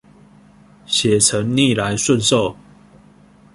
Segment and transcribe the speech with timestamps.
[0.87, 2.55] 寫成逆來順受